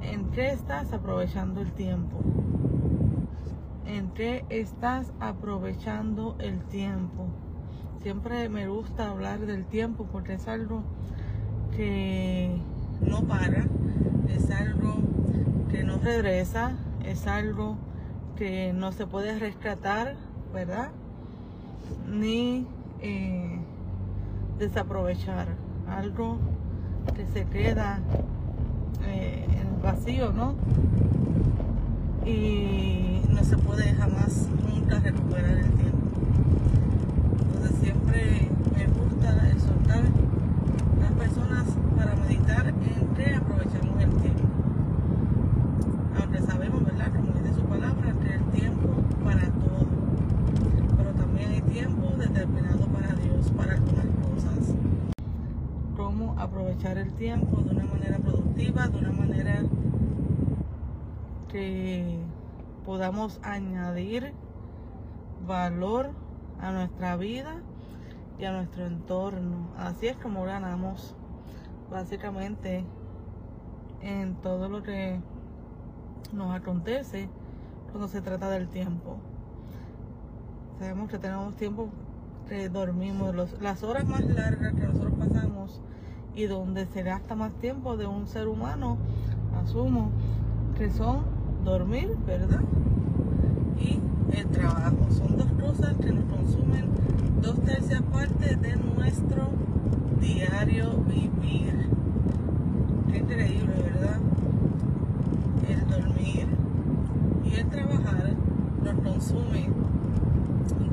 ¿en 0.00 0.30
qué 0.30 0.52
estás 0.52 0.94
aprovechando 0.94 1.60
el 1.60 1.70
tiempo? 1.72 2.22
¿En 3.84 4.08
qué 4.12 4.46
estás 4.48 5.12
aprovechando 5.20 6.34
el 6.38 6.64
tiempo? 6.64 7.26
Siempre 8.00 8.48
me 8.48 8.68
gusta 8.68 9.10
hablar 9.10 9.40
del 9.40 9.66
tiempo 9.66 10.06
porque 10.10 10.32
es 10.32 10.48
algo 10.48 10.82
que 11.76 12.56
no 13.02 13.22
para, 13.24 13.66
es 14.30 14.50
algo 14.50 14.94
que 15.70 15.84
no 15.84 15.98
regresa, 15.98 16.72
es 17.04 17.26
algo 17.26 17.76
que 18.34 18.72
no 18.72 18.92
se 18.92 19.06
puede 19.06 19.38
rescatar, 19.38 20.16
¿verdad? 20.54 20.88
Ni 22.08 22.66
eh, 23.02 23.60
desaprovechar. 24.58 25.48
Algo 25.88 26.38
que 27.14 27.26
se 27.32 27.44
queda 27.46 28.00
eh, 29.04 29.46
en 29.48 29.82
vacío, 29.82 30.32
¿no? 30.32 30.54
Y 32.24 33.22
no 33.30 33.44
se 33.44 33.56
puede 33.56 33.94
jamás 33.94 34.48
nunca 34.68 34.98
recuperar 34.98 35.58
el 35.58 35.70
tiempo. 35.70 36.08
Entonces 37.54 37.78
siempre 37.80 38.48
me 38.76 38.86
gusta 38.86 39.58
soltar 39.60 40.02
las 41.00 41.12
personas 41.12 41.64
para 41.96 42.16
meditar 42.16 42.66
en 42.66 42.74
que 43.14 43.34
aprovechamos 43.34 44.02
el 44.02 44.10
tiempo. 44.10 44.42
Aunque 46.20 46.40
sabemos, 46.42 46.84
¿verdad? 46.84 47.12
Como 47.14 47.32
dice 47.32 47.54
su 47.54 47.62
palabra, 47.62 48.12
que 48.22 48.34
el 48.34 48.44
tiempo 48.60 48.88
para 49.22 49.46
todo. 49.46 49.86
Pero 50.96 51.10
también 51.12 51.52
hay 51.52 51.60
tiempo 51.62 52.08
determinado 52.18 52.86
para 52.86 53.12
Dios, 53.14 53.50
para 53.56 53.74
algunas 53.74 54.06
cosas. 54.06 54.74
Cómo 55.96 56.34
aprovechar 56.38 56.98
el 56.98 57.05
tiempo 57.16 57.62
de 57.62 57.70
una 57.70 57.84
manera 57.84 58.18
productiva, 58.18 58.88
de 58.88 58.98
una 58.98 59.12
manera 59.12 59.62
que 61.48 62.18
podamos 62.84 63.40
añadir 63.42 64.32
valor 65.46 66.10
a 66.60 66.72
nuestra 66.72 67.16
vida 67.16 67.56
y 68.38 68.44
a 68.44 68.52
nuestro 68.52 68.86
entorno. 68.86 69.70
Así 69.78 70.08
es 70.08 70.16
como 70.16 70.44
ganamos 70.44 71.14
básicamente 71.90 72.84
en 74.02 74.34
todo 74.36 74.68
lo 74.68 74.82
que 74.82 75.20
nos 76.32 76.54
acontece 76.54 77.28
cuando 77.90 78.08
se 78.08 78.20
trata 78.20 78.50
del 78.50 78.68
tiempo. 78.68 79.16
Sabemos 80.78 81.08
que 81.08 81.18
tenemos 81.18 81.56
tiempo 81.56 81.88
que 82.46 82.68
dormimos, 82.68 83.34
las 83.60 83.82
horas 83.82 84.04
más 84.04 84.24
largas 84.24 84.74
que 84.74 84.86
nosotros 84.86 85.14
pasamos 85.18 85.80
y 86.36 86.44
donde 86.44 86.86
se 86.86 87.02
gasta 87.02 87.34
más 87.34 87.52
tiempo 87.54 87.96
de 87.96 88.06
un 88.06 88.26
ser 88.26 88.46
humano, 88.46 88.98
asumo 89.62 90.10
que 90.78 90.90
son 90.90 91.22
dormir, 91.64 92.14
¿verdad? 92.26 92.60
Y 93.80 93.98
el 94.36 94.46
trabajo. 94.48 94.96
Son 95.10 95.36
dos 95.36 95.50
cosas 95.52 95.96
que 95.96 96.12
nos 96.12 96.24
consumen 96.26 96.84
dos 97.40 97.58
tercias 97.60 98.02
partes 98.02 98.60
de 98.60 98.76
nuestro 98.76 99.48
diario 100.20 100.92
vivir. 101.08 101.88
Qué 103.10 103.18
increíble, 103.18 103.82
¿verdad? 103.82 104.20
El 105.68 105.88
dormir 105.88 106.46
y 107.44 107.54
el 107.54 107.68
trabajar 107.68 108.34
nos 108.84 108.94
consume 109.00 109.70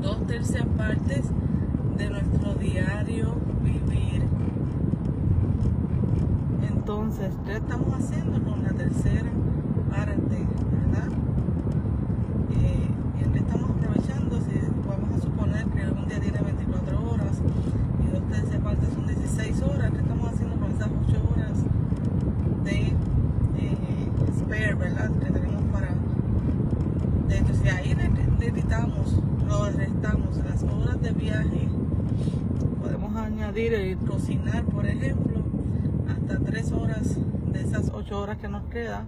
dos 0.00 0.26
tercias 0.26 0.66
partes 0.78 1.26
de 1.98 2.10
nuestro 2.10 2.54
diario 2.54 3.34
vivir. 3.62 4.03
Entonces, 6.86 7.30
¿qué 7.46 7.56
estamos 7.56 7.94
haciendo 7.94 8.42
con 8.42 8.62
la 8.62 8.68
tercera 8.68 9.30
parte, 9.88 10.18
verdad? 10.20 11.08
Eh, 12.50 13.24
¿En 13.24 13.32
qué 13.32 13.38
estamos 13.38 13.70
aprovechando? 13.70 14.38
Si 14.42 14.52
vamos 14.86 15.10
a 15.16 15.22
suponer 15.22 15.64
que 15.68 15.80
un 15.80 16.06
día 16.06 16.20
tiene 16.20 16.42
24 16.42 17.10
horas 17.10 17.40
y 18.04 18.12
dos 18.12 18.22
tercias 18.28 18.60
partes 18.62 18.92
son 18.92 19.06
16 19.06 19.62
horas, 19.62 19.92
¿qué 19.92 19.96
estamos 19.96 20.28
haciendo 20.30 20.56
con 20.56 20.72
esas 20.72 20.88
8 21.08 21.22
horas 21.32 21.58
de 22.64 22.78
eh, 22.78 24.10
spare, 24.36 24.74
verdad? 24.74 25.10
Que 25.10 25.30
tenemos 25.32 25.62
para. 25.72 25.88
De 27.28 27.54
si 27.62 27.68
ahí 27.70 27.94
necesitamos, 27.94 29.22
lo 29.48 29.70
restamos 29.70 30.36
las 30.36 30.62
horas 30.64 31.00
de 31.00 31.12
viaje, 31.12 31.66
podemos 32.82 33.16
añadir 33.16 33.72
y 33.72 34.06
cocinar, 34.06 34.64
por 34.64 34.84
ejemplo, 34.84 35.33
hasta 36.08 36.38
3 36.38 36.72
horas 36.72 37.18
de 37.52 37.60
esas 37.60 37.90
8 37.92 38.20
horas 38.20 38.38
que 38.38 38.48
nos 38.48 38.64
queda 38.64 39.06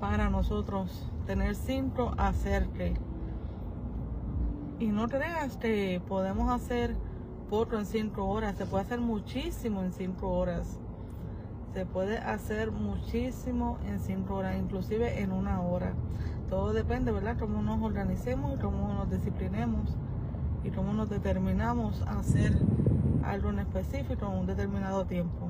para 0.00 0.30
nosotros 0.30 1.08
tener 1.26 1.54
5 1.54 2.14
hacer 2.18 2.68
que. 2.68 2.94
Y 4.78 4.88
no 4.88 5.08
creas 5.08 5.56
que 5.56 6.02
podemos 6.08 6.50
hacer 6.50 6.96
poco 7.48 7.76
en 7.76 7.86
5 7.86 8.24
horas, 8.24 8.56
se 8.56 8.66
puede 8.66 8.84
hacer 8.84 9.00
muchísimo 9.00 9.82
en 9.82 9.92
5 9.92 10.28
horas. 10.28 10.78
Se 11.72 11.86
puede 11.86 12.18
hacer 12.18 12.70
muchísimo 12.70 13.78
en 13.86 14.00
5 14.00 14.34
horas, 14.34 14.58
inclusive 14.58 15.22
en 15.22 15.32
una 15.32 15.60
hora. 15.60 15.94
Todo 16.48 16.72
depende, 16.72 17.12
¿verdad? 17.12 17.36
Cómo 17.38 17.62
nos 17.62 17.80
organicemos 17.82 18.54
y 18.54 18.58
cómo 18.58 18.92
nos 18.92 19.10
disciplinemos 19.10 19.96
y 20.64 20.70
cómo 20.70 20.92
nos 20.92 21.08
determinamos 21.08 22.02
a 22.02 22.18
hacer 22.18 22.58
algo 23.24 23.50
en 23.50 23.60
específico 23.60 24.26
en 24.26 24.38
un 24.40 24.46
determinado 24.46 25.06
tiempo. 25.06 25.48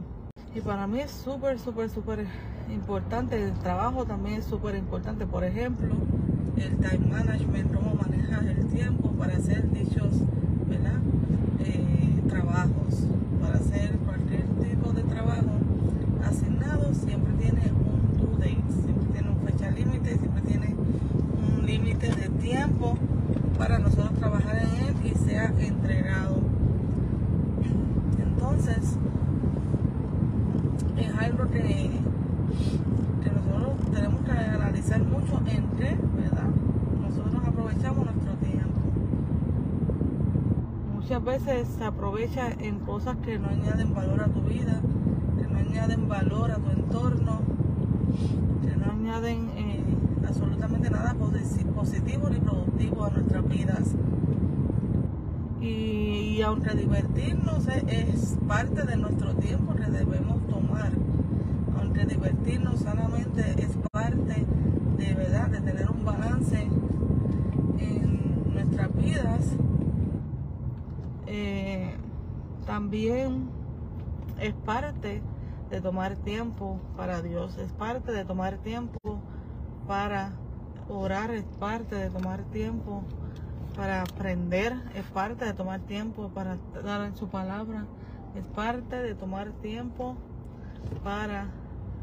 Y 0.54 0.60
para 0.60 0.86
mí 0.86 1.00
es 1.00 1.10
súper, 1.10 1.58
súper, 1.58 1.88
súper 1.88 2.26
importante. 2.70 3.42
El 3.42 3.52
trabajo 3.54 4.04
también 4.04 4.40
es 4.40 4.44
súper 4.44 4.74
importante. 4.76 5.26
Por 5.26 5.44
ejemplo, 5.44 5.94
el 6.56 6.76
time 6.76 7.06
management, 7.10 7.74
cómo 7.74 7.94
manejas 7.94 8.44
el 8.44 8.66
tiempo 8.66 9.10
para 9.12 9.36
hacer 9.36 9.70
dichos. 9.70 10.22
Eh, 11.64 12.22
trabajos, 12.28 13.06
para 13.40 13.56
hacer 13.56 13.92
cualquier 13.98 14.42
tipo 14.42 14.92
de 14.92 15.02
trabajo 15.04 15.50
asignado, 16.24 16.92
siempre 16.94 17.32
tiene 17.34 17.70
un 17.72 18.16
due 18.18 18.36
date, 18.38 18.72
siempre 18.82 19.06
tiene 19.12 19.30
una 19.30 19.50
fecha 19.50 19.70
límite, 19.70 20.18
siempre 20.18 20.42
tiene 20.42 20.74
un 20.74 21.66
límite 21.66 22.08
de 22.08 22.28
tiempo 22.40 22.96
para 23.58 23.78
nosotros 23.78 24.12
trabajar 24.18 24.56
en 24.56 24.86
él 24.86 24.94
y 25.04 25.14
sea 25.24 25.52
entregado. 25.58 26.40
Entonces, 28.18 28.98
es 30.96 31.14
algo 31.18 31.48
que, 31.50 31.90
que 33.22 33.30
nosotros 33.30 33.92
tenemos 33.94 34.20
que 34.22 34.32
analizar 34.32 35.02
mucho 35.04 35.40
en 35.46 35.66
qué, 35.78 35.96
¿verdad? 36.16 36.48
Nosotros 37.00 37.42
aprovechamos 37.46 38.04
nuestro 38.04 38.34
tiempo. 38.34 38.80
Muchas 41.02 41.24
veces 41.24 41.68
se 41.76 41.84
aprovecha 41.84 42.52
en 42.60 42.78
cosas 42.78 43.16
que 43.24 43.36
no 43.36 43.48
añaden 43.48 43.92
valor 43.92 44.20
a 44.20 44.28
tu 44.28 44.40
vida, 44.42 44.80
que 45.36 45.48
no 45.48 45.58
añaden 45.58 46.08
valor 46.08 46.52
a 46.52 46.58
tu 46.58 46.70
entorno, 46.70 47.40
que 48.62 48.76
no 48.76 48.92
añaden 48.92 49.50
eh, 49.56 49.82
absolutamente 50.24 50.90
nada 50.90 51.14
positivo 51.74 52.30
ni 52.30 52.38
productivo 52.38 53.04
a 53.04 53.10
nuestras 53.10 53.48
vidas. 53.48 53.96
Y, 55.60 56.36
y 56.36 56.42
aunque 56.42 56.72
divertirnos 56.76 57.66
es, 57.88 58.38
parte 58.46 58.86
de 58.86 58.96
nuestro 58.96 59.34
tiempo 59.34 59.74
que 59.74 59.90
debemos 59.90 60.46
tomar, 60.46 60.92
aunque 61.80 62.04
divertirnos 62.04 62.78
sanamente 62.78 63.56
es 63.58 63.76
parte 63.90 64.46
también 72.72 73.50
es 74.40 74.54
parte 74.64 75.20
de 75.70 75.80
tomar 75.82 76.16
tiempo 76.16 76.80
para 76.96 77.20
Dios, 77.20 77.58
es 77.58 77.70
parte 77.72 78.12
de 78.12 78.24
tomar 78.24 78.56
tiempo 78.56 79.20
para 79.86 80.32
orar, 80.88 81.30
es 81.32 81.44
parte 81.58 81.96
de 81.96 82.08
tomar 82.08 82.42
tiempo 82.44 83.04
para 83.76 84.00
aprender, 84.00 84.72
es 84.94 85.04
parte 85.12 85.44
de 85.44 85.52
tomar 85.52 85.80
tiempo 85.80 86.30
para 86.30 86.56
dar 86.82 87.02
en 87.02 87.14
su 87.14 87.28
palabra, 87.28 87.84
es 88.34 88.46
parte 88.54 88.96
de 89.02 89.14
tomar 89.16 89.52
tiempo 89.60 90.16
para 91.04 91.50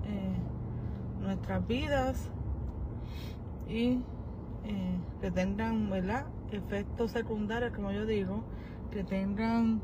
eh, 0.05 0.35
nuestras 1.19 1.67
vidas 1.67 2.29
y 3.67 4.03
eh, 4.65 4.99
que 5.19 5.31
tengan 5.31 5.89
¿verdad? 5.89 6.27
efectos 6.51 7.09
secundarios, 7.09 7.73
como 7.73 7.91
yo 7.91 8.05
digo, 8.05 8.43
que 8.91 9.03
tengan 9.03 9.81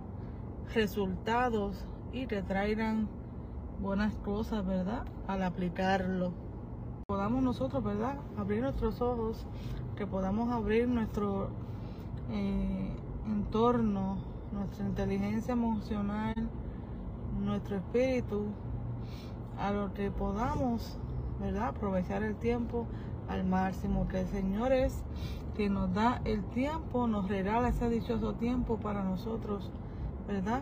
resultados 0.74 1.86
y 2.12 2.28
que 2.28 2.42
traigan 2.42 3.08
buenas 3.80 4.16
cosas, 4.16 4.66
¿verdad? 4.66 5.06
Al 5.28 5.44
aplicarlo. 5.44 6.34
Podamos 7.08 7.44
nosotros, 7.44 7.84
¿verdad? 7.84 8.18
Abrir 8.38 8.62
nuestros 8.62 9.02
ojos, 9.02 9.46
que 9.96 10.08
podamos 10.08 10.52
abrir 10.52 10.88
nuestro 10.88 11.50
eh, 12.32 12.90
entorno, 13.28 14.18
nuestra 14.52 14.86
inteligencia 14.86 15.54
emocional, 15.54 16.34
nuestro 17.44 17.78
espíritu, 17.78 18.48
a 19.60 19.72
lo 19.72 19.94
que 19.94 20.12
podamos, 20.12 20.98
¿verdad? 21.40 21.70
Aprovechar 21.70 22.24
el 22.24 22.36
tiempo 22.36 22.88
al 23.28 23.44
máximo, 23.44 24.08
que 24.08 24.22
el 24.22 24.28
Señor 24.28 24.72
es 24.72 25.04
que 25.56 25.70
nos 25.70 25.94
da 25.94 26.22
el 26.26 26.44
tiempo, 26.44 27.08
nos 27.08 27.28
regala 27.30 27.70
ese 27.70 27.90
dichoso 27.90 28.34
tiempo 28.34 28.78
para 28.78 29.04
nosotros, 29.04 29.72
¿verdad? 30.28 30.62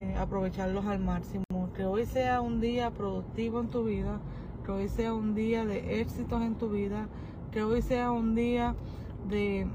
Eh, 0.00 0.14
aprovecharlos 0.16 0.86
al 0.86 1.00
máximo. 1.00 1.44
Que 1.76 1.84
hoy 1.84 2.06
sea 2.06 2.40
un 2.40 2.60
día 2.60 2.90
productivo 2.90 3.60
en 3.60 3.68
tu 3.68 3.84
vida, 3.84 4.20
que 4.64 4.72
hoy 4.72 4.88
sea 4.88 5.12
un 5.14 5.34
día 5.34 5.64
de 5.64 6.00
éxitos 6.00 6.42
en 6.42 6.54
tu 6.54 6.70
vida, 6.70 7.08
que 7.52 7.62
hoy 7.62 7.82
sea 7.82 8.12
un 8.12 8.34
día 8.34 8.74
de, 9.28 9.66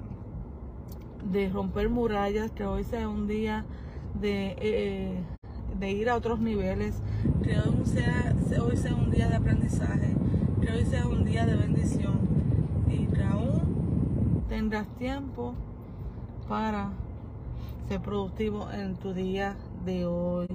de 1.32 1.50
romper 1.50 1.90
murallas, 1.90 2.52
que 2.52 2.66
hoy 2.66 2.84
sea 2.84 3.10
un 3.10 3.28
día 3.28 3.66
de, 4.20 4.56
eh, 4.60 5.20
de 5.80 5.92
ir 5.92 6.10
a 6.10 6.16
otros 6.16 6.40
niveles, 6.40 6.96
que 7.44 7.58
hoy 7.60 7.86
sea, 7.86 8.36
hoy 8.62 8.78
sea 8.78 8.96
un 8.96 9.12
día 9.12 9.28
de 9.28 9.36
aprendizaje, 9.36 10.16
que 10.62 10.72
hoy 10.72 10.86
sea 10.86 11.08
un 11.08 11.26
día 11.26 11.46
de 11.46 11.56
bendición 11.56 12.20
y 12.88 13.06
que 13.06 13.24
aún 13.24 14.44
tendrás 14.48 14.88
tiempo 14.98 15.54
para 16.48 16.92
ser 17.90 18.02
productivo 18.02 18.70
en 18.72 18.96
tu 18.98 19.14
día 19.16 19.56
de 19.84 20.06
hoy. 20.06 20.48